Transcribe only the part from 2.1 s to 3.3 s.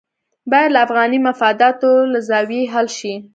له زاویې حل شي.